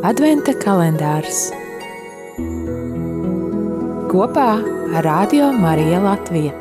[0.00, 1.50] Adventa kalendārs
[4.08, 4.46] kopā
[4.96, 6.52] ar Radio Mariju Latviju.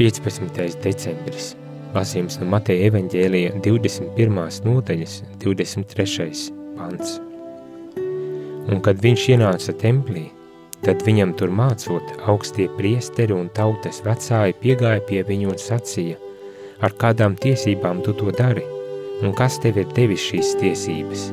[0.00, 1.50] Piecpadsmitais decembris.
[1.92, 4.40] Lasījums no Mateja evaņģēlija 21.
[4.64, 6.48] nodaļas 23.
[6.80, 7.18] pants.
[8.72, 10.24] Un kad viņš ienāca templī,
[10.84, 16.20] Tad viņam tur mācot, augstie priesteri un tautas vecāji piegāja pie viņu un sacīja,
[16.84, 18.64] ar kādām tiesībām tu to dari,
[19.24, 21.30] un kas tev ir devis šīs tiesības?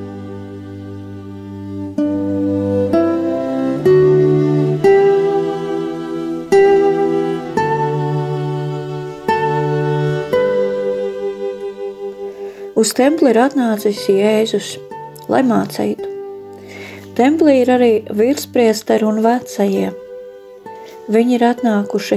[12.84, 14.74] Uz templi ir atnācis Jēzus,
[15.32, 16.13] lai mācītu.
[17.14, 19.92] Templī ir arī virspriesteri un vecajie.
[21.14, 22.16] Viņi ir atnākuši,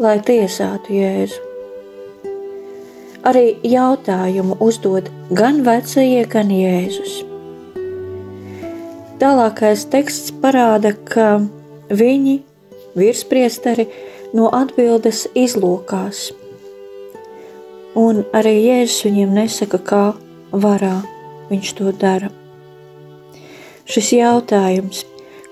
[0.00, 1.40] lai tiesātu Jēzu.
[3.28, 7.18] Arī jautājumu uzdod gan vecie, gan Jēzus.
[9.20, 11.42] Tālākais teksts parāda, ka
[11.92, 12.38] viņi,
[12.96, 13.90] virspriesteri,
[14.32, 16.30] no atbildes izlūkās.
[18.00, 20.06] Un arī Jēzus viņiem nesaka, kā
[20.64, 20.94] varā
[21.52, 22.32] viņš to dara.
[23.94, 25.04] Šis jautājums,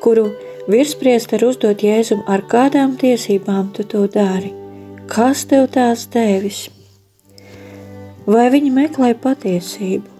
[0.02, 0.24] kuru
[0.66, 4.48] virspriesteri uzdot Jēzum, ar kādām tiesībām tu to dari?
[5.06, 6.64] Kas tev tās devis?
[8.26, 10.10] Vai viņi meklē patiesību?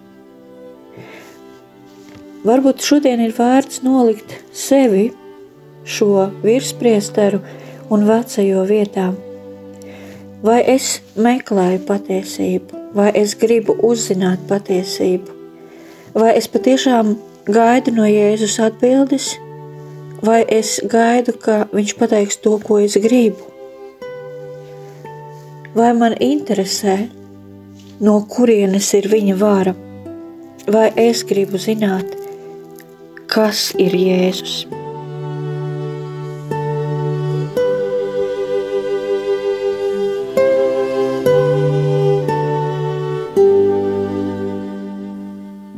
[2.47, 5.09] Varbūt šodien ir vērts nolikt sevi
[5.83, 7.43] šo virspriesteru
[7.91, 9.19] un vecajo vietām.
[10.47, 15.39] Vai es meklēju patiesību, vai es gribu uzzināt patiesību,
[16.15, 19.33] vai es patiešām gaidu no Jēzus atbildes,
[20.23, 23.51] vai es gaidu, ka viņš pateiks to, ko es gribu?
[25.75, 27.09] Vai man interesē,
[27.99, 29.75] no kurienes ir viņa vāra,
[30.71, 32.15] vai es gribu zināt,
[33.27, 34.63] kas ir Jēzus?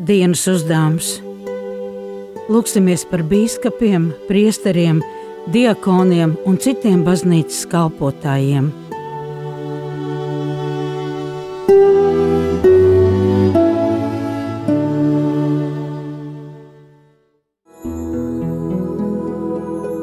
[0.05, 1.24] Dienas uzdevums
[2.45, 4.99] Lūksimies par biskupiem, priesteriem,
[5.49, 8.69] diakoniem un citiem baznīcas kalpotājiem.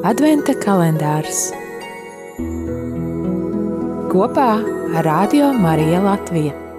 [0.02, 1.52] Adventa kalendārs
[4.09, 4.50] kopā
[4.97, 6.71] ar Radio Mariju Latviju.